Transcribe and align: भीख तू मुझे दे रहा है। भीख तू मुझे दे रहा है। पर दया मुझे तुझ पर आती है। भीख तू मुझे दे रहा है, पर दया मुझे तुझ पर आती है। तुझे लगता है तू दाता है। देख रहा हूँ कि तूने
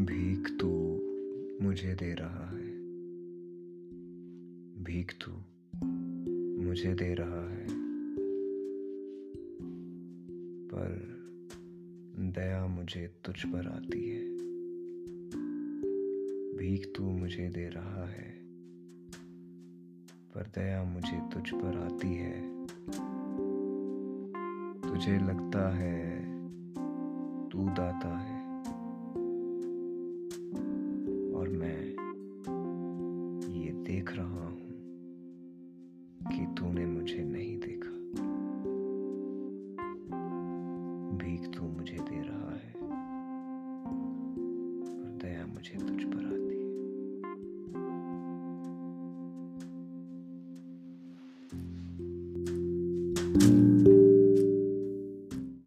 भीख 0.00 0.50
तू 0.60 0.68
मुझे 1.64 1.94
दे 1.94 2.14
रहा 2.14 2.50
है। 2.50 2.72
भीख 4.84 5.12
तू 5.12 5.32
मुझे 6.64 6.94
दे 6.94 7.14
रहा 7.14 7.50
है। 7.50 7.66
पर 10.66 11.16
दया 12.16 12.66
मुझे 12.66 13.10
तुझ 13.24 13.46
पर 13.46 13.66
आती 13.66 14.08
है। 14.08 14.36
भीख 16.56 16.92
तू 16.96 17.04
मुझे 17.04 17.48
दे 17.48 17.68
रहा 17.68 18.06
है, 18.06 18.38
पर 20.34 20.50
दया 20.54 20.84
मुझे 20.84 21.20
तुझ 21.34 21.50
पर 21.54 21.78
आती 21.78 22.14
है। 22.14 22.66
तुझे 24.80 25.18
लगता 25.18 25.76
है 25.76 26.24
तू 27.48 27.68
दाता 27.68 28.18
है। 28.18 28.35
देख 33.96 34.10
रहा 34.16 34.26
हूँ 34.26 34.56
कि 36.20 36.46
तूने 36.58 36.86